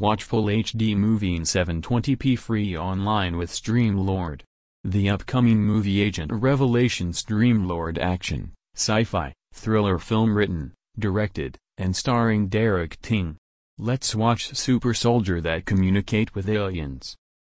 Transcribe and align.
Watch 0.00 0.24
full 0.24 0.44
HD 0.46 0.96
movie 0.96 1.36
in 1.36 1.42
720p 1.42 2.38
free 2.38 2.74
online 2.74 3.36
with 3.36 3.50
Streamlord. 3.50 4.40
The 4.82 5.10
upcoming 5.10 5.62
movie 5.62 6.00
Agent 6.00 6.32
Revelation 6.32 7.12
Streamlord 7.12 7.98
action, 7.98 8.52
sci-fi, 8.74 9.34
thriller 9.52 9.98
film 9.98 10.34
written, 10.34 10.72
directed, 10.98 11.58
and 11.76 11.94
starring 11.94 12.48
Derek 12.48 12.98
Ting. 13.02 13.36
Let's 13.76 14.14
watch 14.14 14.56
super 14.56 14.94
soldier 14.94 15.38
that 15.42 15.66
communicate 15.66 16.34
with 16.34 16.48
aliens. 16.48 17.14